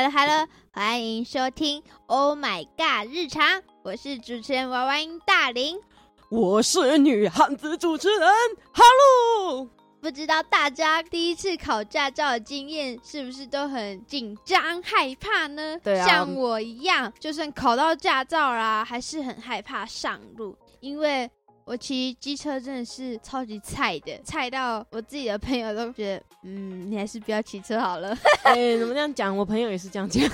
[0.00, 5.78] Hello Hello，欢迎收听 Oh My God 日常，我是主持人娃娃音大林。
[6.30, 8.28] 我是女汉子主持人
[8.72, 9.68] ，Hello。
[10.00, 15.78] 不知道大家第一次考驾照的经验是不是都很紧张害怕呢？
[15.84, 21.30] 对啊像我一样，就算考到驾照啦，还是很害怕上路，因为
[21.70, 28.08] 我骑机车真的是超级菜的，菜到我自己的朋友都觉得，嗯，你还是不要骑车好了。
[28.42, 29.36] 哎、怎么这样讲？
[29.36, 30.28] 我朋友也是这样讲， 因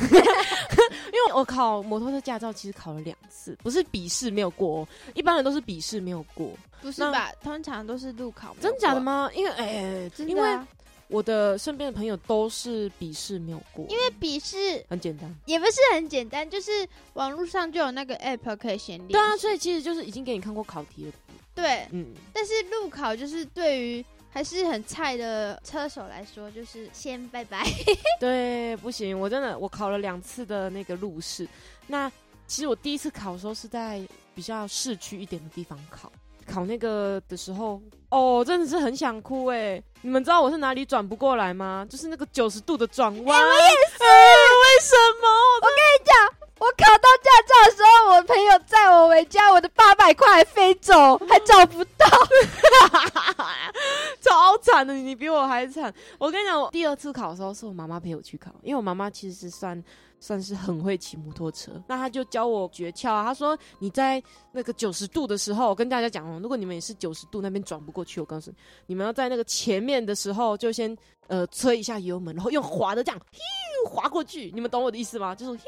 [1.13, 7.31] 为我考摩托车驾照其实考了两次，不是笔试没有过、哦，一般人都是笔试没有过，不是吧？
[7.43, 9.01] 通常都是路考，真假的？
[9.03, 9.31] 吗？
[9.35, 10.67] 因为哎、因为真的啊、
[11.09, 14.57] 我的身边的朋友都是笔试没有过，因为因为笔试
[14.89, 15.31] 很简单。
[15.45, 19.09] 也不是很简单，就是网络上就有那个 app 可以先练。
[19.11, 21.13] 对啊，所以其实就是已经给你看过考题了。
[21.57, 27.65] 对，嗯，但是路考就是对于还是很菜的车手来说，就是先拜拜。
[28.21, 31.49] 对，不行，我真的我考了两次的那个路试。
[31.87, 32.09] 那
[32.47, 36.13] 其实我第一次考的时候是在比较市区一点的地方考，
[36.47, 39.83] 考那个的时候，哦，真的是很想哭哎！
[40.03, 41.87] 你们知道我是哪里转不过来吗？
[41.89, 43.43] 就是那个九十度的转弯。
[43.43, 45.27] 我也是、为什么？
[45.63, 45.67] 我
[46.59, 52.07] 我考到驾照的时候，我朋友载我回家，我的八百块飞走，还找不到。
[54.23, 55.93] 超惨的，你比我还惨。
[56.19, 59.83] 我跟你讲，我第二次考的时候是我妈妈陪我去考，因为我妈妈其实是算
[60.19, 63.23] 算是很会骑摩托车，那她就教我诀窍啊。
[63.23, 75.35] 她说你在那个九十度的时候，我跟大家讲哦，如果你们也是九十度那边转不过去，我告诉你，你们要在那个前面的时候就先呃吹一下油门，然后用滑的这样咻滑过去，你们懂我的意思吗？
[75.35, 75.65] 就是咻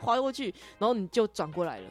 [0.00, 1.86] 滑过去，然后你就转过来了。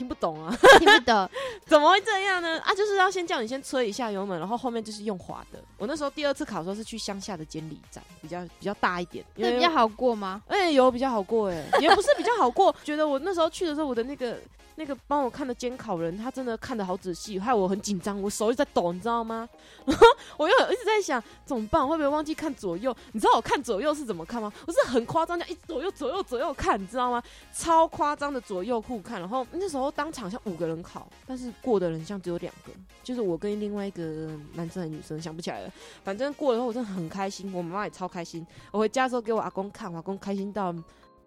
[0.00, 0.56] 听不懂啊？
[0.78, 1.28] 听不懂，
[1.68, 2.58] 怎么会这样呢？
[2.60, 5.62] 啊，就是要先叫你先吹一下油门，然后后面就是用滑的。
[5.76, 10.40] 我那时候第二次考的时候是去乡下的监理站，比较比较大一点，因为那比较好过吗？
[10.48, 14.38] 哎、有比较好过哎、也不是比较好过， 觉得我那时候去的时候，我的那个
[14.76, 19.46] 那个帮我看的监考人，他真的看的好仔细，害我很紧张，我手一直在抖，你知道吗？
[19.84, 20.06] 然 后
[20.38, 22.94] 我又一直在想怎么办，会不会忘记看左右？
[23.12, 24.50] 你知道我看左右是怎么看吗？
[24.66, 27.22] 我是很夸张，这样一直左右左右左右看，你知道吗？
[27.52, 35.72] 超夸张的左右互看，然后那时候当场像五个人考，但是过的人像只有两个，就是我跟另外一个男生和女生，想不起来了。
[36.04, 38.46] 反正过了以后我真的很开心，我妈妈也超开心。
[38.70, 40.74] 我回家的时候给我阿公看，我阿公开心到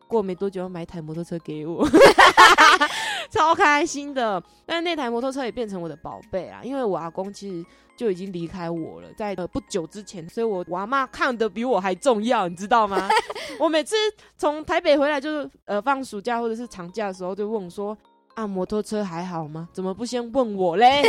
[0.07, 1.87] 过没多久要买一台摩托车给我，
[3.31, 4.41] 超开心的。
[4.65, 7.65] 但是那台摩托车也变成我的宝贝啊，因为我阿公其实
[7.97, 13.09] 就已经离开我了，在呃不久之前，所以我我阿妈看的比我还重要，你知道吗？
[13.59, 13.95] 我每次
[14.37, 17.97] 从台北回来，就是呃放暑假或者是长假的时候，就问我说。
[18.35, 19.69] 啊，摩托车还好吗？
[19.71, 21.01] 怎么不先问我嘞？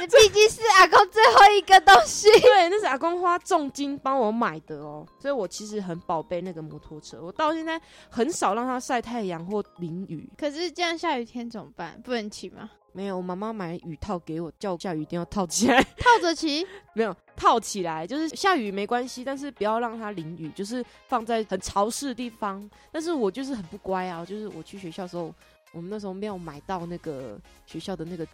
[0.00, 2.28] 你 毕竟是阿公最后一个东西。
[2.40, 7.20] 对，那是阿公花重金帮我买的哦，所以我其实很宝贝那个摩托车。
[7.22, 10.28] 我到现在很少让它晒太阳或淋雨。
[10.38, 12.00] 可是这样下雨天怎么办？
[12.02, 12.70] 不能骑吗？
[12.94, 15.82] 没有，我妈妈买雨套给我，叫我下雨一定要套起来。
[15.98, 16.64] 套着骑？
[16.94, 22.70] 没有套起来，就是下雨没关系，但是不要让它淋雨，就是放在很潮湿的地方。
[22.92, 25.34] 但是我就是很不乖啊，就是我去学校的时候，
[25.72, 28.24] 我们那时候没有买到那个学校的那个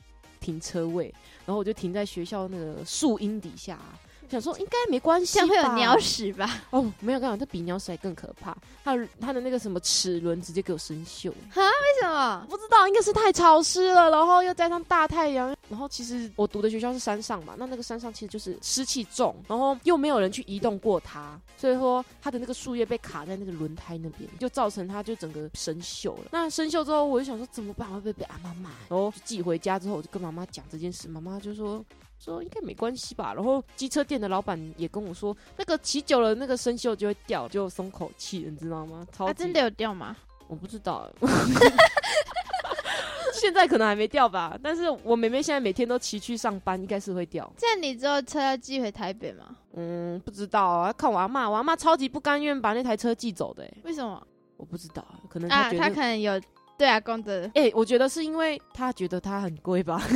[0.41, 1.06] 停车位，
[1.47, 3.98] 然后我就停在学校那个树荫底下、啊，
[4.30, 6.62] 想说应该没关系这样会有鸟屎吧？
[6.70, 8.56] 哦，没有跟你讲，这比鸟屎还更可怕。
[8.84, 11.64] 它的它的那个什么齿轮直接给我生锈，为
[12.00, 12.46] 什么？
[12.48, 26.28] 不知道应该是太潮湿了，然后又加上大太阳，然后其实我读的学校是山上嘛，那那个山上其实就是湿气重，然后又没有人去移动过它，所以说它的那个树叶被卡在那个轮胎那边，就造成它就整个生锈了。
[26.30, 27.88] 那生锈之后，我就想说怎么办？
[27.91, 28.70] 会不会被阿妈骂？
[28.88, 31.84] 然后寄回家之后，我就跟妈妈讲这件事，妈妈就说。
[32.22, 39.06] 说应该没关系吧，然后机车店的老板也跟我说，那个骑久了那个生锈就会掉，就松口气，你知道吗？
[39.10, 40.16] 超级它啊真的有掉吗？
[40.47, 41.10] 我不知道，
[43.32, 44.59] 现在可能还没掉吧。
[44.62, 47.50] 但是我妹妹现在每天都骑去上班，应该是会掉。
[47.56, 49.56] 这样你之后车要寄回台北吗？
[49.74, 54.21] 嗯，不知道啊，看我阿妈，我阿妈超级不甘愿把那台车寄走的、欸，为什么
[54.56, 55.72] 我不知道，可能她啊？
[55.72, 56.41] 他可能有
[56.77, 60.03] 对啊公的，哎、我觉得是因为她觉得它很贵吧。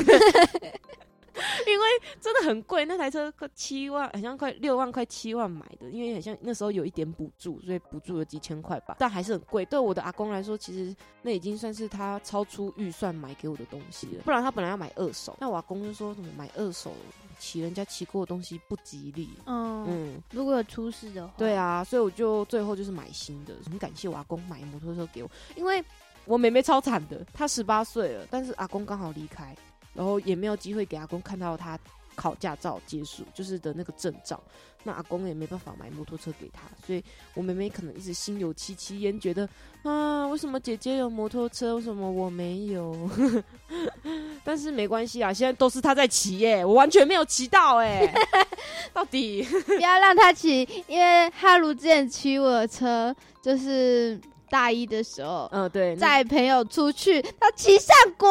[1.66, 1.86] 因为
[2.20, 5.90] 真的很贵，那台车快七万，好像快六万，快七万买的。
[5.90, 9.64] 因为好像那时候有一点补助，所以补助了几千块吧，但还是很贵。
[9.66, 14.22] 对我的阿公来说，其实那已经算是他超出预算买给我的东西了。
[14.24, 16.92] 不然他本来要买二手，那我阿公就说什么买二手
[17.38, 19.28] 骑人家骑过的东西不吉利。
[19.46, 25.84] 嗯，嗯，如果有出事的话，对啊，所以我就最后就是买新的，很感谢我阿公买摩托车给我，因为
[26.26, 29.54] 我妹妹超惨的，她十八岁了，但是阿公刚好离开，
[29.94, 31.78] 然后也没有机会给阿公看到他
[32.14, 34.42] 考驾照结束，就是的那个证照。
[34.86, 37.02] 那阿公也没办法买摩托车给他，所以
[37.32, 39.48] 我妹妹可能一直心有戚戚焉，觉得
[39.82, 42.94] 啊，为什么姐姐有摩托车，为什么我没有？
[44.44, 48.12] 但是没关系啊，现在都是他在骑耶，我完全没有骑到哎，
[48.92, 54.20] 到底不要让他骑，因为哈鲁之前骑我的车，就是
[54.50, 58.28] 大一的时候，嗯，对，载朋友出去，他骑上国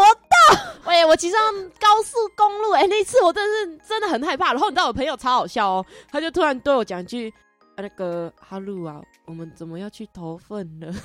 [0.86, 1.40] 喂，我骑上
[1.80, 4.52] 高速公路，哎，那次我真的是真的很害怕。
[4.54, 7.34] 然后你知道我朋友超好笑哦，他就突然对我讲一句
[7.78, 10.92] ：“那个哈鲁啊，我们怎么要去投粪了？”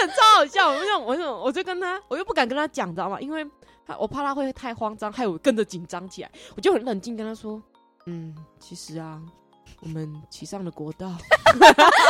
[0.00, 0.70] 这超好笑。
[0.70, 3.20] 我就我就我就跟他，我又不敢跟他讲，知道吗？
[3.20, 3.46] 因为
[3.86, 6.30] 他我怕他会太慌张，害我跟着紧张起来。
[6.56, 7.62] 我就很冷静跟他说
[8.06, 9.20] ：“嗯，其实啊，
[9.80, 11.12] 我们骑上了国道，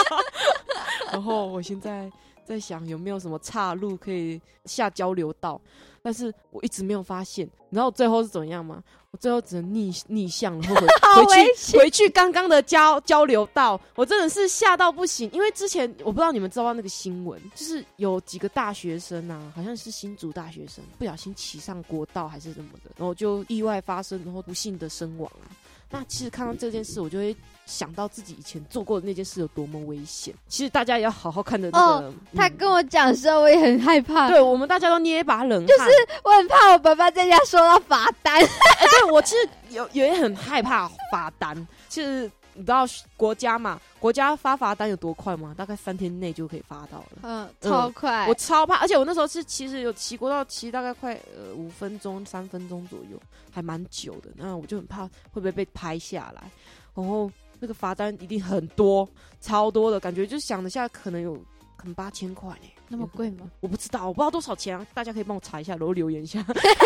[1.13, 2.11] 然后我现在。”
[2.45, 5.61] 在想有没有什么岔路可以下交流道，
[6.03, 7.49] 但是我一直没有发现。
[7.71, 8.83] 然后最后是怎么样吗？
[9.13, 13.79] 我最后只能逆逆向，然后回去 回去刚刚的交交流道。
[13.95, 25.53] 我真的是吓到不行，因为之前我不知道你们知道那个新闻，就是有几个大学生啊，好像是新竹大学生，不小心骑上国道还是什么的，然后就意外发生，然后不幸的身亡啊。
[25.93, 27.37] 那其实看到这件事，我就会
[27.67, 30.35] 想到自己以前做过的那件事有多么危险。
[30.49, 32.13] 其实大家也要好好看着那个。
[32.35, 34.29] 他跟我讲的时候，我也很害怕。
[34.29, 35.67] 对我们大家都捏一把冷汗。
[35.67, 35.91] 就是
[36.25, 38.35] 我很怕我爸爸在家收到罚单。
[38.43, 38.47] 哎，
[38.91, 41.69] 对我其实有也很害怕罚单。
[41.89, 42.29] 其实。
[42.55, 42.85] 你知道
[43.17, 43.81] 国家嘛？
[43.99, 45.55] 国家发罚单有多快吗？
[45.57, 47.07] 大概三天内就可以发到了。
[47.23, 48.27] 嗯，超快。
[48.29, 53.21] 我超怕，而且我那时候是其实有骑国道，骑大概快呃五分钟、三分钟左右，
[53.51, 54.31] 还蛮久的。
[54.35, 56.51] 那我就很怕会不会被拍下来，
[56.95, 59.09] 然后那个罚单一定很多，
[59.41, 61.39] 超多的感觉，就想了下，可能有
[61.83, 62.69] 可能八千块呢。
[62.87, 63.51] 那么贵吗？
[63.59, 64.87] 我不知道，我不知道多少钱啊！
[64.95, 66.45] 大家可以帮我查一下，然后留言一下。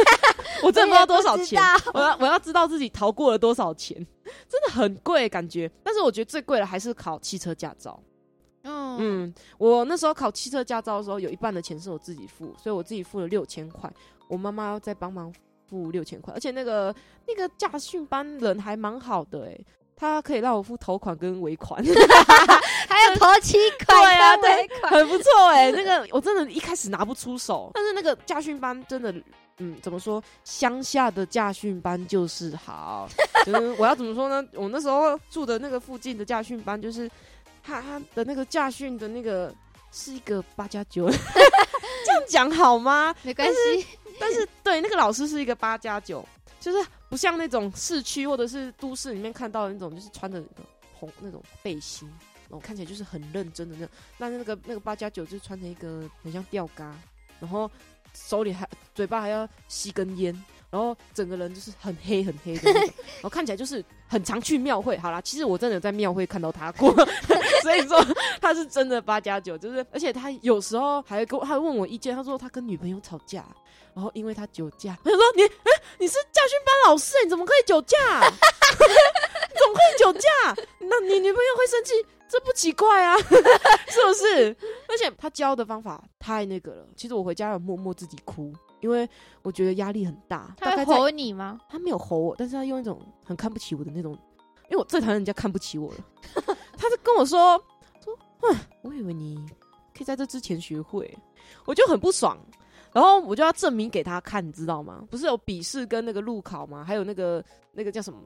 [0.65, 1.61] 我真的不知道多少钱，
[1.93, 3.95] 我要我要知道自己逃过了多少钱，
[4.49, 5.71] 真的很贵感觉。
[5.83, 8.03] 但是我觉得最贵的还是考汽车驾照。
[8.63, 13.93] 嗯嗯，我那时候考汽车驾照的时候，有一半的钱是我自己付，所以我自己付了六千块，
[14.29, 15.31] 我妈妈要再帮忙
[15.69, 16.95] 付六千块，而且那个
[17.29, 19.61] 那个驾训班人还蛮好的哎。
[19.99, 21.83] 他可以让我付头款跟尾款，
[22.87, 25.73] 还有头期款，对啊，对，很不错哎。
[25.75, 29.15] 那个我真的一开始拿不出手，但是那个驾训班真的，
[29.57, 30.23] 嗯，怎么说？
[30.45, 33.09] 乡下的驾训班就是好。
[33.47, 34.47] 就是我要怎么说呢？
[34.55, 37.11] 我那时候住的那个附近的驾训班，就是
[37.65, 39.51] 他他的那个驾训的那个
[39.91, 43.15] 是一个八加九，这样讲好吗？
[43.23, 43.87] 没关系，
[44.21, 46.23] 但是对那个老师是一个八加九。
[46.67, 50.43] 就是不像那种市区或者是都市里面看到的那种，就是穿着
[50.93, 52.09] 红那种背心，
[52.49, 53.95] 然后看起来就是很认真的那种。
[54.19, 56.93] 那那个那个八加九就穿着一个很像吊嘎，
[57.39, 57.71] 然后
[58.15, 60.35] 手里还嘴巴还要吸根烟，
[60.69, 64.99] 然后整个人就是很黑很黑的， 然后看起来就是很常去庙会。
[64.99, 66.93] 好啦，其实我真的在庙会看到他过，
[67.63, 68.05] 所以说
[68.41, 73.47] 他是真的八加九，就是而且他有时候还跟还问我意见，他说他跟女朋友吵架。
[73.97, 77.97] 然后因为他酒驾，他说你哎你是驾训班老师，你怎么可以酒驾？
[78.21, 80.29] 怎么可以酒驾？
[80.81, 81.95] 那你女朋友会生气，
[82.29, 83.17] 这不奇怪啊，
[83.89, 84.55] 是不是？
[84.87, 86.87] 而且他教的方法太那个了。
[86.95, 89.09] 其实我回家有默默自己哭，因为
[89.41, 90.55] 我觉得压力很大。
[90.59, 91.59] 他吼你吗？
[91.71, 94.13] 他没有吼我，但是他用一种很看不起我的那种，
[94.69, 95.99] 因为我最讨厌人家看不起我了。
[96.77, 97.59] 他就跟我说
[98.05, 98.15] 说，
[98.83, 99.43] 我以为你
[99.97, 101.17] 可以在这之前学会，
[101.65, 102.39] 我就很不爽。
[102.97, 105.07] 然后我就要证明给他看，你知道吗？
[105.11, 106.83] 不是有笔试跟那个路考吗？
[106.83, 108.19] 还有那个那个叫什么？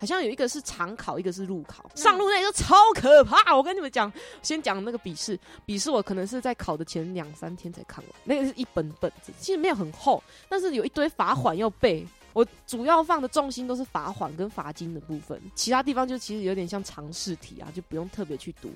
[0.00, 1.88] 好像有一个是常考，一个是路考。
[1.94, 3.54] 上路那个超可怕！
[3.56, 5.38] 我跟你们讲，先讲那个笔试。
[5.64, 12.04] 笔试我可能是在考的前两三天才看完，那个是一本本子，其实没有很厚，但是有一堆罚款要背。
[12.32, 18.68] 我主要放的重心都是罚款跟罚金的部分，其他地方就其实有点像常试题啊，就不用特别去读。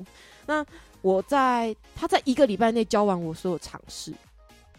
[0.46, 0.64] 那
[1.02, 4.14] 我在他在一个礼拜内教完我所有常试。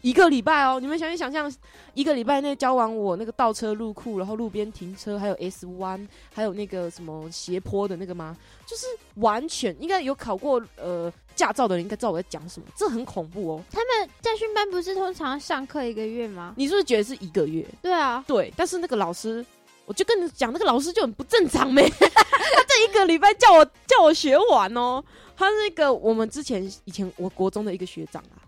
[0.02, 1.52] 一个礼拜哦，你们想一想象，
[1.94, 8.36] 一个礼拜内教完我那个倒车入库，然后路边停车，还有 S 弯，还有那个什么斜坡的那个吗？
[8.66, 13.64] 就是完全应该有考过呃驾照的人应该知道我在讲什么，这很恐怖哦。
[13.72, 16.54] 他们驾训班不是通常上课一个月吗？
[16.56, 17.66] 你是不是觉得是一个月？
[17.82, 18.54] 对啊，对。
[18.56, 19.46] 但是那个老师，
[19.86, 25.04] 我就跟你讲，那个老师就很不正常没， 他这一个礼拜叫我叫我学完哦。
[25.36, 28.39] 他是一个我们之前以前我国中的一个学长啊。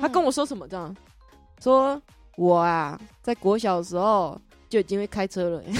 [0.00, 0.94] 他跟我说什么这样？
[1.60, 2.00] 说
[2.36, 5.62] 我啊，在国小的时候就已经会开车了。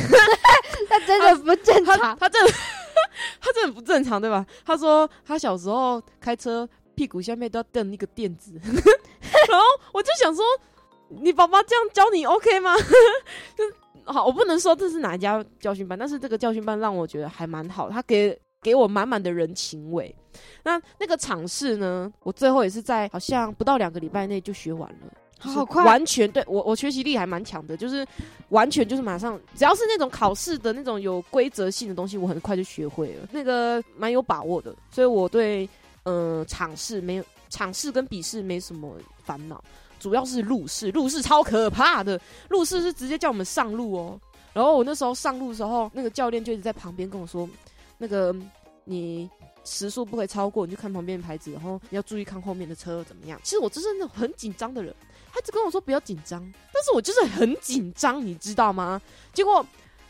[0.88, 2.52] 他真的不正常，他真的
[3.40, 4.44] 他真的不正常，对吧？
[4.64, 10.44] 他说他小时候开车屁股下面都要蹬一个垫子， 然后我就想说，
[11.08, 12.74] 你爸爸这样教你 OK 吗？
[13.56, 13.64] 就
[14.12, 20.14] 好，我不能说这是哪一家教训班，但是这个教训班让我觉得还蛮好，他给给我满满的人情味。
[20.62, 25.12] 那那个场试呢，我最后也是在好像不到两个礼拜内就学完了。
[25.42, 28.06] 好快，完全对我我学习力还蛮强的，就是
[28.50, 35.66] 完全就是马上，只要是那种考试的那种有规则性的东西，我很快就学会了，那个蛮有把握的，所以我对
[36.02, 39.64] 呃场试没有场试跟笔试没什么烦恼，
[39.98, 44.20] 主要是路试，路试超可怕的，路试是直接叫我们上路哦，
[44.52, 47.48] 然后我那时候上路的时候，那个教练就一直在旁边跟我说，
[48.00, 48.34] 那个
[48.82, 49.30] 你。
[49.62, 53.38] 时速不可以超过，你就看旁边的牌子，然后你要注意看后面的车怎么样。
[53.44, 54.92] 其实我就是那种很紧张的人。
[55.30, 56.40] 他只跟我说不要紧张，
[56.72, 59.00] 但是我就是很紧张，你知道吗？
[59.34, 59.64] 结果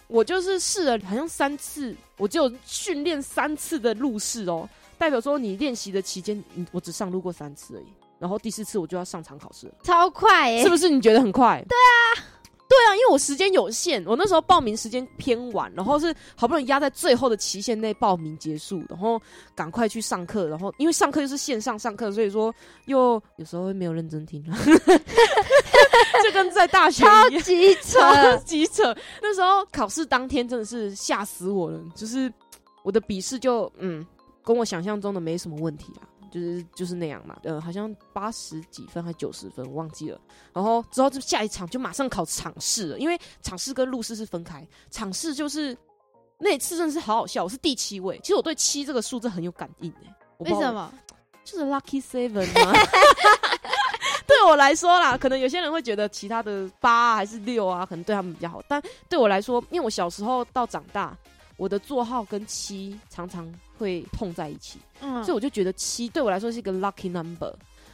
[0.06, 7.86] 我就是试了好像三次，我只有训练三次的路试哦，代表说你练习的期间，我只上路过三次而已。
[8.20, 10.88] 然后第四次我就要上场考试，超快，是不是？
[10.88, 11.60] 你觉得很快？
[11.68, 12.24] 对啊。
[12.70, 19.20] 对啊，因为我时间有限，我那时候报名时间偏晚，然后是好不容易压在最后的期限内报名结束，然后
[19.56, 22.54] 赶快去上课，然后因为上课又是线上上课，所以说
[22.86, 24.40] 又有时候会没有认真听，
[26.22, 28.96] 就跟在大学超级扯，超级扯。
[29.20, 32.32] 那时候考试当天真的是吓死我了，就是
[32.84, 34.06] 我的笔试就嗯，
[34.44, 36.06] 跟我想象中的没什么问题啊。
[36.30, 40.20] 就是就是那样嘛，呃，好像八十几分还九十分，忘记了。
[40.52, 44.66] 然后之后就下一场就马上考场试了，因为场试跟路试是分开。
[44.90, 45.76] 场试就是
[46.38, 48.18] 那次真的是好好笑，我是第七位。
[48.20, 50.14] 其实我对七这个数字很有感应诶。
[50.38, 50.92] 为什么？
[51.44, 52.72] 就是 lucky seven 吗。
[54.26, 58.62] 对我来说啦，可能有些人会觉得其他的八啊还是六啊，可能对他们比较好。
[58.68, 61.16] 但对我来说，因为我小时候到长大，
[61.60, 63.52] 我的座号跟七常常。
[63.80, 67.50] 会碰在一起，所以我就觉得七对我来说是一个 lucky number。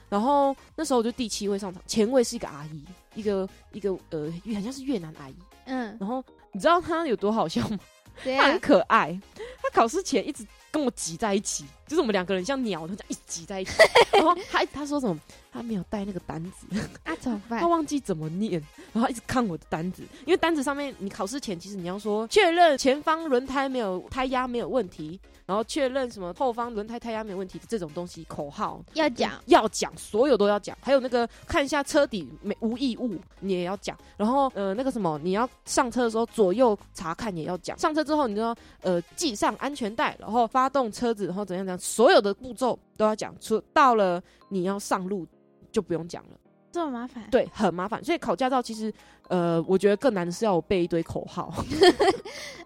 [0.08, 5.35] 然后那时候我就第七位上场，前位是一个阿姨，一个一个呃，好像是越南阿姨。
[5.66, 7.78] 嗯，然后你知道她有多好笑吗？
[8.25, 9.16] 她很可爱。
[9.62, 13.73] 她考试前一直跟我挤在一起，就是我们两个人像鸟，一直挤在一起。
[14.12, 15.19] 然后他他说什么？
[15.52, 16.66] 他没有带那个单子
[17.05, 17.14] 啊？
[17.16, 17.59] 怎么办？
[17.62, 18.62] 他忘记怎么念，
[18.93, 25.19] 然后一直看我的单子，因为单子上面你考试前其实你要说确认前方轮胎没有胎压没有问题。
[25.47, 30.76] 然后确认什么后方轮胎胎压没有问题的这种东西，口号要讲，要讲，所有都要讲。
[30.81, 33.97] 还有那个看一下车底没无异物，你也要讲。
[34.16, 37.78] 然后呃那个什么，你要上车的时候左右查看也要讲。
[37.78, 38.52] 上车之后，你就要
[38.83, 43.35] 呃系上安全带，然后发动车子，然后怎样怎样，所有的步骤都要讲。
[43.40, 45.26] 出到了你要上路
[45.71, 46.30] 就不用讲了，
[46.73, 47.28] 这么麻烦？
[47.30, 48.04] 对，很麻烦。
[48.04, 48.92] 所以考驾照其实
[49.28, 51.52] 呃，我觉得更难的是要我背一堆口号。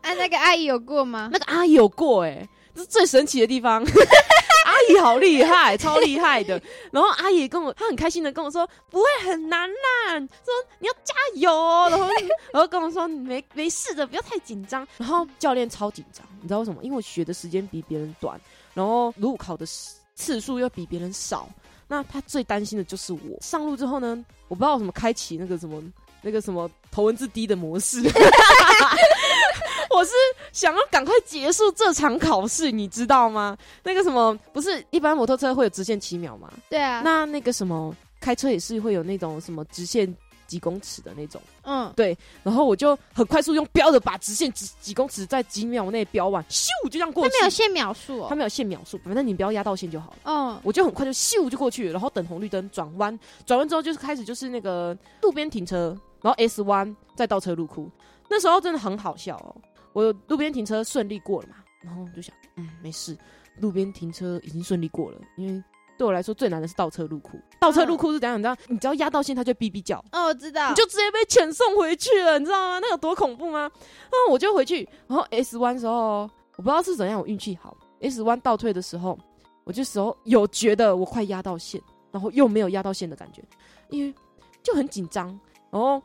[0.03, 1.29] 哎， 那个阿姨有过吗？
[1.33, 2.49] 那个阿姨有过哎。
[2.73, 3.83] 这是最神奇的地方，
[4.65, 6.61] 阿姨好厉害，超厉害的。
[6.93, 11.89] 然后阿姨跟我，她很开心的跟我说，不会很难啦，说你要加油哦。
[11.91, 12.07] 然后，
[12.53, 14.87] 然后跟我说没没事的，不要太紧张。
[14.99, 16.81] 然后教练超紧张，你知道为什么？
[16.85, 18.41] 因为我学的时间比别人短，
[18.75, 19.67] 然后路考的
[20.15, 21.49] 次数又比别人少。
[21.89, 25.83] 那他最担心的就是我上路之后呢，我不知道怎么开启那个什么
[26.23, 28.01] 那个什么头文字 D 的模式。
[29.93, 30.13] 我是
[30.53, 33.59] 想要赶快结束这场考试，你知道吗？
[33.83, 36.49] 那个什么，不是一般摩托车会有直线七秒吗？
[36.69, 37.03] 对啊。
[37.05, 40.07] 那那个什么，开车也是会有那种什么直线
[40.51, 41.41] 几公尺的那种。
[41.63, 42.17] 嗯，对。
[42.43, 47.31] 然后我就很快速用标的把直线几几公尺在几秒内标完，咻就这样过去。
[47.31, 50.17] 它没有限秒数，它没有限秒数，反正你不要压到线就好了。
[50.25, 53.17] 嗯，我就很快就咻就过去，然后等红绿灯转弯，
[53.47, 57.89] 转弯之后就是开始就是那个路边停车，然后 S 弯再倒车入库。
[58.29, 59.55] 那时候真的很好笑哦。
[59.93, 63.17] 我路边停车顺利过了嘛，然后就想，嗯，没事，
[63.59, 65.21] 路边停车已经顺利过了。
[65.37, 65.63] 因为
[66.01, 68.39] 对我来说最难的是倒车入库，倒车入库是怎样？
[68.39, 68.57] 你知道？
[68.69, 70.03] 你只要压到线，它就哔哔叫。
[70.13, 70.71] 哦，我知道。
[70.71, 72.79] 你就直接被遣送回去了，你知道吗？
[72.79, 73.71] 那有多恐怖吗？
[74.11, 76.21] 那我就回去，然后 S 弯时候，
[76.57, 79.19] 我不知道是怎样，我运气好，S 弯倒退的时候，
[79.65, 81.79] 我就时候有觉得我快压到线，
[82.11, 83.43] 然后又没有压到线的感觉，
[83.91, 84.15] 因为
[84.63, 85.27] 就很紧张。
[85.71, 86.03] 然后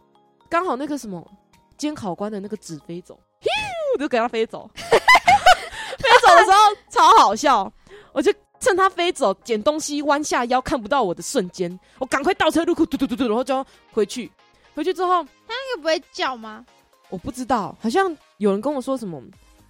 [0.49, 1.25] 刚好那个什么
[1.77, 3.17] 监考官的那个纸飞走。
[3.93, 6.57] 我就给他飞走， 飞走的时候
[6.89, 7.71] 超好笑。
[8.11, 8.29] 我就
[8.65, 14.31] 趁他飞走捡东西，弯下腰看不到我的瞬间，我赶快倒车入库，嘟嘟嘟嘟，然后就回去。
[14.73, 16.65] 回去之后，他那个不会叫吗？
[17.09, 19.21] 我不知道，好像有人跟我说什么，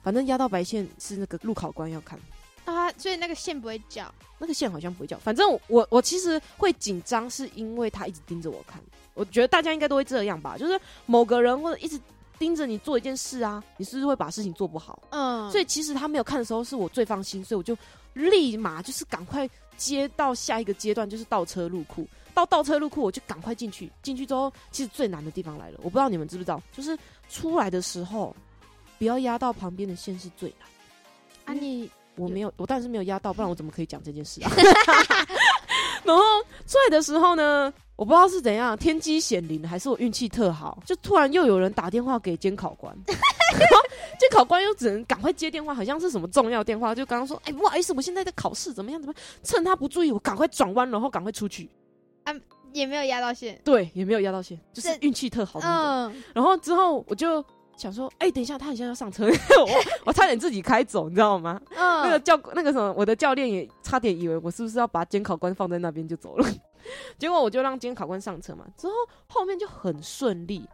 [0.01, 2.17] 反正压到白线是那个路考官要看
[2.63, 4.09] 啊，所以那个线不会叫。
[4.39, 8.81] 那个线好像不会叫，反正我我其实会紧张，是因为他一直盯着我看。
[9.13, 11.99] 我觉得大家应该都会这样吧，就是某个人或者一直。
[12.37, 15.01] 盯着你做一件事啊，你是不是会把事情做不好？
[15.11, 17.77] 嗯，所以其实他没有看的时候，是我最放心，所以我就
[18.13, 22.07] 立马就是赶快接到下一个阶段，就是倒车入库。
[22.33, 23.89] 到倒车入库，我就赶快进去。
[24.03, 26.97] 进去之后，其实最难的地方来了，我不知道你们知不知道，就是
[27.29, 28.35] 出来的时候
[28.99, 30.67] 不要压到旁边的线是最难。
[31.45, 34.51] 啊，你我没有，我当然是没有压到，不然我怎么可以讲这件事啊？
[36.03, 36.21] 然后
[36.67, 42.95] 出来的时候呢，我不知道是怎样，天机显灵，还是我运气特好，就突然又有人打电话给监考官，
[44.19, 48.99] 监考官又只能赶快接电话，好像是什么重要电话，就刚刚说，哎，不好意思，我现在在考试，怎么样？
[48.99, 49.23] 怎么样？
[49.43, 51.69] 趁他不注意，我赶快转弯，然后赶快出去。
[52.73, 56.13] 也没有压到线，对，也没有压到线，就是运气特好的那种。
[56.13, 57.41] 嗯，然后之后我就
[57.77, 59.25] 想说，哎、等一下，他好像要上车，
[59.65, 61.57] 我我差点自己开走，你知道吗？
[61.69, 66.45] 嗯那个嗯，教那个什么，我的教练也差点以为我是不是要把监考官放在那边就走了，
[67.17, 68.93] 结果我就让监考官上车嘛，之后
[69.27, 70.67] 后面就很顺利，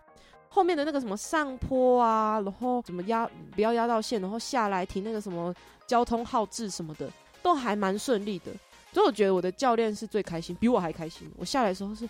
[0.49, 5.53] 后面的那个什么上坡啊，然后怎么压不要压到线，然后下来停那个什么
[5.87, 7.09] 交通号志什么的，
[7.41, 8.51] 都还蛮顺利的，
[8.93, 11.29] 所以我觉得我的教练是最开心，比我还开心。
[11.37, 12.07] 我下来的时候是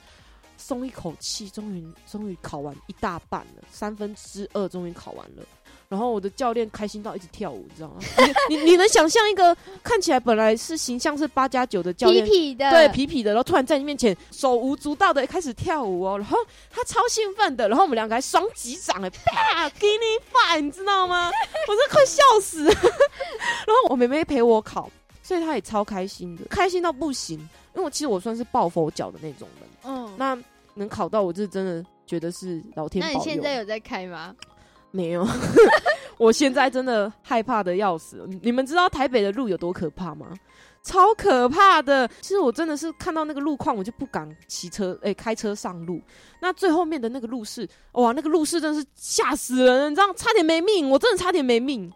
[0.57, 5.43] 松一口气，终于终于考完一大半了，三分之二终于考完了。
[5.91, 7.95] 然后我的教练开心到一直跳舞，你知道吗？
[8.49, 16.37] 你你你能想象一个看起来本来是形象是八加九的教练，痞痞的，对痞痞的，然后突然在你面前手无足蹈的开始跳舞哦，然后
[16.69, 21.29] 他超兴奋的，然后我们两个还双击掌哎，啪，give me five，你知道吗？
[21.67, 22.71] 我真快笑死了。
[23.67, 24.89] 然后我妹妹陪我考，
[25.21, 27.37] 所以她也超开心的，开心到不行。
[27.73, 30.37] 因为我其实我算是抱佛脚的那种人，嗯，那
[30.73, 33.11] 能考到我是真的觉得是老天那。
[33.11, 34.33] 你现在有在开吗？
[34.91, 35.25] 没有，
[36.17, 38.27] 我现在真的害怕的要死。
[38.41, 40.33] 你们知道台北的路有多可怕吗？
[40.83, 42.07] 超可怕的！
[42.21, 46.01] 其实我真的是看到那个路况，我就不敢骑车，哎、开车上路。
[46.39, 51.87] 那最后面的那个路是，哇，那个路是真的是吓死人，你知道，差点没命，我真的差点没命。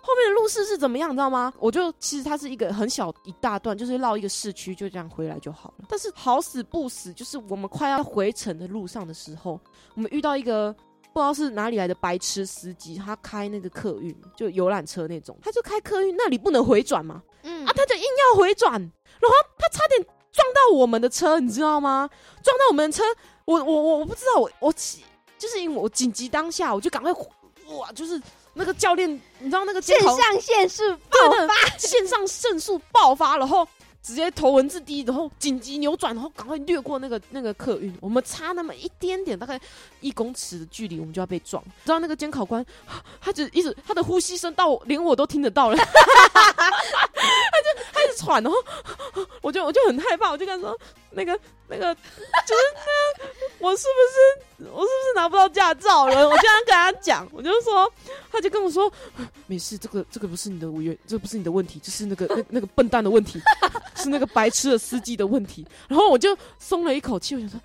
[0.00, 1.52] 后面的路是是怎么样，你知道吗？
[1.58, 5.86] 我就其实它是一个很小一大段，就是绕一个市区，就这样回来就好了。
[5.88, 9.60] 但是好死不死，就是我们快要回程的路上的时候，
[9.94, 10.72] 我们遇到一个
[11.18, 17.66] 不知道是哪里来的白痴司机，他开那个客运，就游览车那种，他就开客运，那里不能回转嘛，嗯。
[17.66, 20.00] 啊，他就硬要回转，然后他差点
[20.30, 22.08] 撞到我们的车，你知道吗？
[22.40, 23.02] 撞到我们的车，
[23.46, 25.02] 我我我我不知道，我我起
[25.36, 27.12] 就是因为我紧急当下，我就赶快
[27.76, 28.22] 哇，就是
[28.54, 31.76] 那个教练，你知道那个线上限速爆发。
[31.76, 33.66] 线上胜速爆发，然后
[34.02, 39.60] 直接头文字 D，然后紧急扭转，然后赶快掠过那个那个客运，我们差那么一点点，大概
[40.00, 41.62] 一公尺的距离，我们就要被撞。
[41.84, 42.64] 知道那个监考官，
[43.20, 48.56] 他就一直他的呼吸声到连我都听得到了， 他就开始喘，然后
[49.42, 50.78] 我就我就很害怕，我就跟他说
[51.10, 52.62] 那个那个就是
[53.37, 56.28] 那我是不是我是不是拿不到驾照了？
[56.28, 57.90] 我这样跟他讲，我就说，
[58.30, 58.92] 他就跟我说。
[59.46, 63.40] 没事，这个这个不是你的原，这不是你的问题，这是那个那那个笨蛋的问题，
[63.96, 65.66] 是那个白痴的司机的问题。
[65.88, 67.60] 然后我就松了一口气，我想说，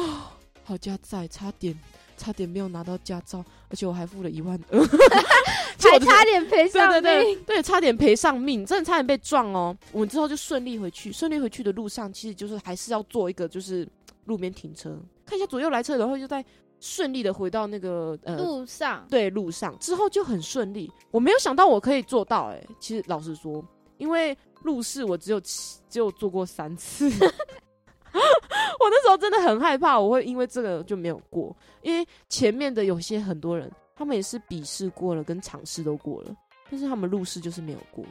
[0.00, 0.32] 啊、
[0.64, 1.78] 好家在，差点
[2.16, 4.80] 差点没有拿到驾照，而且我还付了一万二，
[5.78, 7.44] 还差点赔对上对对命。
[7.44, 9.76] 对，差点赔上命，真的差点被撞哦。
[9.92, 13.86] 我们之后就顺利回去，顺利回去的路上，其实就是还是要做一个就是
[14.24, 16.44] 路边停车，看一下左右来车，然后就再
[16.80, 19.78] 顺利的回到那个呃路上，对路上。
[19.78, 20.90] 之后就很顺利。
[21.10, 23.64] 我没有想到我可以做到、欸，哎，其实老实说，
[23.96, 27.08] 因为路试我只有只有做过三次，
[28.10, 36.34] 我那时候真的很害怕，我会因为这个就没有过，因为前面的有些很多人，他们也是笔试过了，跟场试都过了，
[36.70, 38.04] 但是他们路试就是没有过，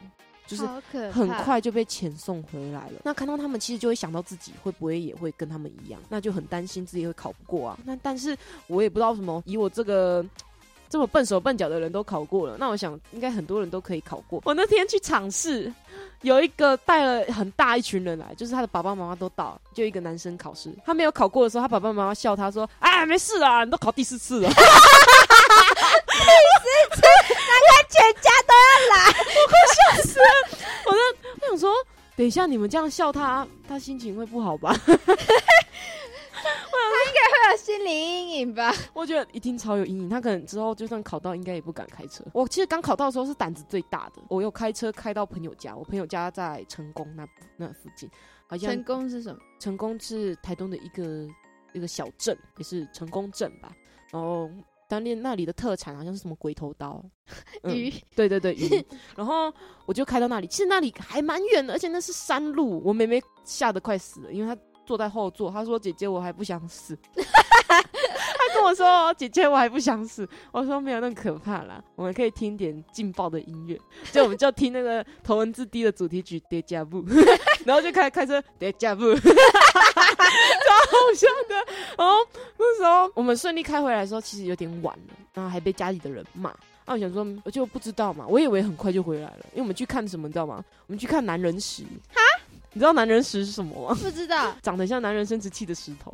[0.46, 0.66] 就是
[1.10, 3.00] 很快就被遣送回来了。
[3.02, 7.78] 那看到他们，其实就会想到自己会不会也会跟他们一样，那就很担心自己会考不过啊。
[7.84, 10.24] 那但是我也不知道什么，以我这个。
[10.86, 14.40] 这么笨手笨脚的人都考过了，那我想应该很多人都可以考过。
[14.44, 15.72] 我那天去尝试，
[16.20, 24.48] 有一个带了很大一群人来，就是他的爸爸妈妈都到，就一个男生考试，他没有考过的时候，他爸爸妈妈笑他说：“哎，没事啊，你都考第四次了。
[24.54, 24.62] ”第四
[26.94, 29.23] 次，难怪全家都我想说，
[32.16, 34.72] 等一下你们这样笑他，他心情会不好吧？
[37.24, 38.72] 会有心理阴影吧？
[38.92, 40.08] 我觉得一定超有阴影。
[40.08, 42.24] 他可能之后就算考到，应该也不敢开车。
[42.32, 48.08] 我其实刚考到的时候是胆子最大的，我有开车开到朋友家，我朋友家在成功那那附近，
[48.46, 49.40] 好像成功是什么？
[49.58, 51.28] 成功是台东的一个
[51.72, 53.72] 一个小镇，也是成功镇吧。
[54.10, 54.48] 然后
[54.88, 57.02] 当年那里的特产好像是什么鬼头刀，
[57.64, 58.84] 嗯鱼对对对，鱼。
[59.16, 59.52] 然后
[59.86, 62.82] 我就开到那里，其实那里还蛮远的，而且那是山路。
[62.84, 66.96] 我妹妹吓得快死了，因为她坐在后座，她说：“姐姐，我还不想死。
[67.16, 73.78] ”她跟我说：“姐姐，我还不想死。”我说：“没有那么可怕啦，我们可以听点劲爆的音乐。”
[74.12, 77.02] 就我们就听那个头文字 D 的主题曲《Deja Vu》，
[77.64, 79.14] 然后就开开车《Deja Vu》，
[80.63, 80.63] 好
[81.14, 81.54] 笑的。
[81.98, 82.14] 然后
[82.58, 86.54] 那时候我们顺利开回来的时候，其实有点晚了，然后还被家里的人骂。
[86.86, 90.62] 那我想说，我就不知道嘛，我以为很快就回来了，因为我们去看什么，你知道吗？
[90.86, 91.82] 我们去看男人石。
[92.12, 92.20] 哈？
[92.76, 93.96] 你知道男人石是什么吗？
[94.02, 96.12] 不知道，长得像男人生殖器的石头。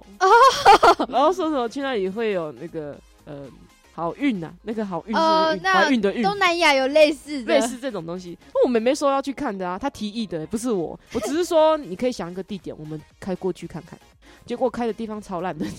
[1.08, 3.46] 然后说什么去那里会有那个呃
[3.94, 4.52] 好运呐？
[4.62, 6.22] 那个好运是怀孕的运。
[6.22, 8.38] 东南亚有类似类似这种东西。
[8.62, 11.00] 我妹妹说要去看的啊，她提议的，不是我。
[11.14, 13.98] 我只是说你可以想一个地点，我们开过去看看。
[14.46, 15.66] 结果开的地方超烂的。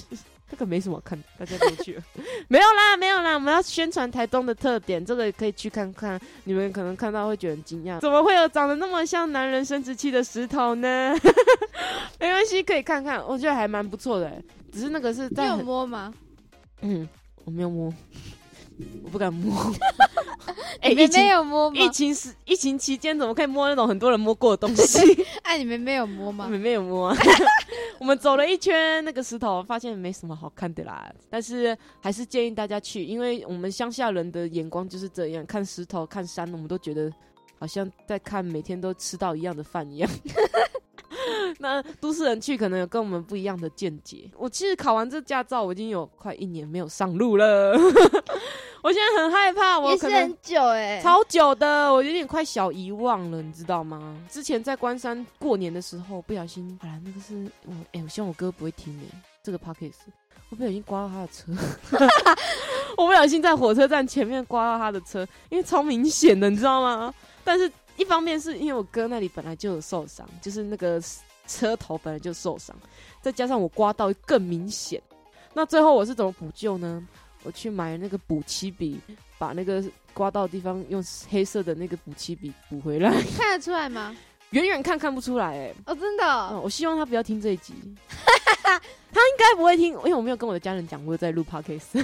[0.52, 2.04] 这个没什么看，大家都去了。
[2.50, 6.20] 没有啦，没有啦，我们要宣传台东的特点，这个可以去看看。
[6.44, 11.16] 你们可能看到会觉得很惊讶，怎么会有长得那么像男人生殖器的石头呢？
[12.20, 14.30] 没关系，可以看看，我觉得还蛮不错的。
[14.74, 16.14] 只是那个是在有摸吗？
[16.82, 17.08] 嗯，
[17.46, 17.94] 我没有摸。
[19.04, 19.72] 我不敢摸，
[20.80, 21.80] 哎，你们没有摸吗？
[21.80, 25.00] 疫情时疫情期间怎么可以摸那种很多人摸过的东西？
[25.44, 26.46] 哎， 你们没有摸吗？
[26.46, 27.16] 你们没有摸。
[28.00, 31.14] 我们走了一圈那个石头，发现没什么好看的啦。
[31.30, 37.12] 但是还是建议大家去，因为我们乡下人的眼光就是这样，看石头、看山，我们都觉得
[37.60, 40.10] 好像在看每天都吃到一样的饭一样。
[41.60, 44.30] 那都市人去可能有跟我们不一样的见解。
[44.38, 47.74] 我其实考完这驾照，我已经有快一年没有上路了。
[48.84, 54.18] 我现在很害怕，我也是很久哎，超久的，我有点快小遗忘了，你知道吗？
[54.28, 59.98] 之前在关山过年的时候，不小心，好啦，那个是我，哎，我希望我哥不会听哎，这个 pockets，
[60.50, 61.52] 我不小心刮到他的车，
[62.98, 67.14] 我不小心在火车站前面刮到他的车，因为超明显的，你知道吗？
[67.44, 67.72] 但是
[68.02, 71.00] 一方面是因为我哥那里本来就有受伤，就是那个
[71.48, 72.76] 车头本来就受伤，
[73.22, 75.00] 再加上我刮到更明显，
[75.54, 77.08] 那最后我是怎么补救呢？
[77.44, 79.00] 我去买那个补漆笔，
[79.38, 79.84] 把那个
[80.14, 83.12] 刮到的地方用黑色的那个补漆笔补回来。
[83.38, 84.16] 看得出来吗？
[84.50, 86.60] 远远看看不出来，哎，哦，真的。
[86.60, 87.74] 我希望他不要听这一集，
[88.64, 91.86] 他应该不会听，因为我没有跟我的家人讲过在录 podcast。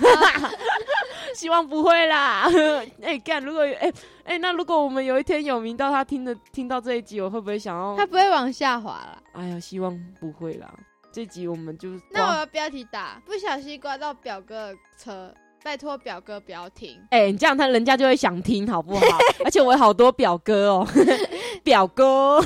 [1.38, 2.50] 希望不会啦。
[3.00, 7.96] 哎，干，如果哎哎，那如果我们有一天有名到他听的听到这一集，我会不会想要？
[7.96, 9.22] 他不会往下滑了。
[9.34, 10.74] 哎呀，希望不会啦。
[11.12, 15.32] 这集我们就那我要标题打不小心刮到表哥的车，
[15.64, 17.00] 拜托表哥不要听。
[17.12, 19.06] 哎，你这样他人家就会想听，好不好？
[19.46, 20.88] 而且我有好多表哥哦，
[21.64, 22.42] 表哥，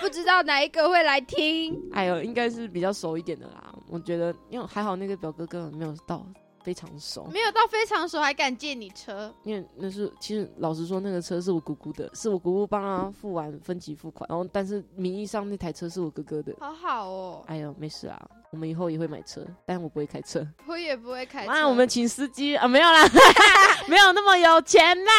[0.00, 1.76] 不知道哪一个会来听。
[1.92, 3.74] 哎呦，应该是比较熟一点的啦。
[3.88, 6.24] 我觉得，因为还好那个表哥根本没有到。
[6.62, 9.32] 非常熟，没有到非常熟还敢借你车？
[9.44, 16.54] 因为那是其实老实说，那个车是我姑姑的，是我姑姑帮他付完分期付款，然后但是名义上那台车是我哥哥的。
[16.60, 18.20] 好好哦，哎呦，没事啊，
[18.50, 21.46] 我们以后也会买车，但我不会开车，我也不会开。
[21.46, 23.02] 那我们请司机啊，没有啦，
[23.88, 25.12] 没有那么有钱啦，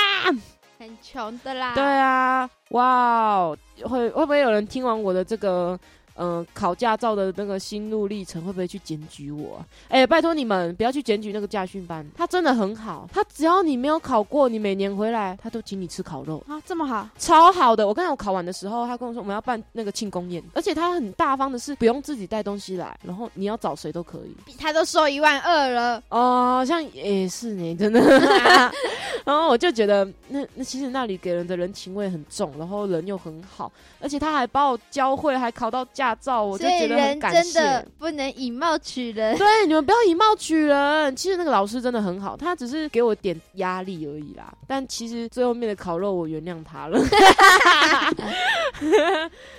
[0.80, 1.74] 很穷的啦。
[1.76, 3.50] 对啊，哇，
[3.84, 5.80] 会会不会有人听完我的这个？
[6.16, 9.64] 嗯，考驾照的那个心路历程会不会去检举我？
[9.90, 17.88] 哎，拜托你们不要去检举那个驾训班，他真的很好，他只要你没有考过，你每年回来他都请你吃烤肉啊，这么好，超好的。
[17.88, 28.00] 我刚才我考完的时候，他跟我说我们要办那个庆功宴，而且他很大方的是不用自己带东西来，然后你要找谁都可以，他都收一万二了哦，好像也是呢，真的。
[29.26, 36.03] 然后我就觉得那那其实那里给人的人情味很重，然后人又很好，而且他还把我教会，还考到驾。
[36.04, 37.86] 驾照，我就觉得很感谢。
[37.98, 41.16] 不能以貌取人，对，你们不要以貌取人。
[41.16, 44.54] 其实那个老师真的很好，他只是给我点压力而已啦。
[44.68, 47.00] 但其实最后面的烤肉，我原谅他了。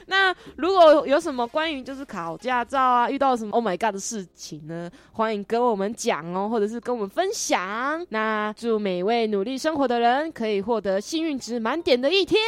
[0.07, 4.91] 那如果有什么关于就是考驾照啊，遇到什么 Oh my God 的事情呢？
[5.13, 8.05] 欢迎跟我们讲哦，或者是跟我们分享。
[8.11, 12.39] 那祝每位努力生活的人可以获得幸运值满点的一天。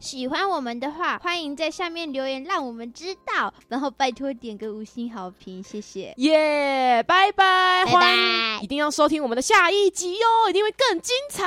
[0.00, 3.45] 喜欢我们的话，欢迎在下面留言，让我们知道。
[3.68, 6.14] 然后拜托点个五星好评，谢谢。
[6.16, 11.44] 耶，拜拜，拜拜，一定要收听我们的下一集哟，一定会更精彩。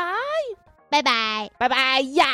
[0.90, 2.26] 拜拜，拜拜呀。